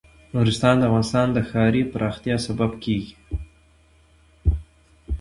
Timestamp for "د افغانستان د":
0.79-1.37